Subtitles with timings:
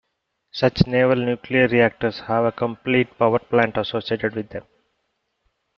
[0.51, 4.63] Such Naval nuclear reactors have a complete power plant associated with them.